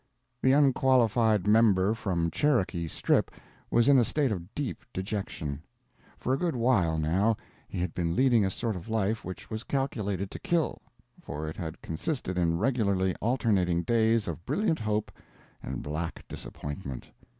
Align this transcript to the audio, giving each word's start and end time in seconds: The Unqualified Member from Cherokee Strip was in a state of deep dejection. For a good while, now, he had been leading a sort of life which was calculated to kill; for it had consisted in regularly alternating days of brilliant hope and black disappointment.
The 0.41 0.51
Unqualified 0.51 1.45
Member 1.45 1.93
from 1.93 2.31
Cherokee 2.31 2.87
Strip 2.87 3.29
was 3.69 3.87
in 3.87 3.99
a 3.99 4.03
state 4.03 4.31
of 4.31 4.55
deep 4.55 4.83
dejection. 4.93 5.61
For 6.17 6.33
a 6.33 6.39
good 6.39 6.55
while, 6.55 6.97
now, 6.97 7.37
he 7.69 7.77
had 7.79 7.93
been 7.93 8.15
leading 8.15 8.43
a 8.43 8.49
sort 8.49 8.75
of 8.75 8.89
life 8.89 9.23
which 9.23 9.51
was 9.51 9.63
calculated 9.63 10.31
to 10.31 10.39
kill; 10.39 10.81
for 11.21 11.47
it 11.47 11.55
had 11.55 11.83
consisted 11.83 12.35
in 12.35 12.57
regularly 12.57 13.13
alternating 13.21 13.83
days 13.83 14.27
of 14.27 14.43
brilliant 14.43 14.79
hope 14.79 15.11
and 15.61 15.83
black 15.83 16.27
disappointment. 16.27 17.11